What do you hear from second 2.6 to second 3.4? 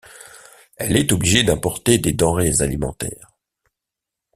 alimentaires.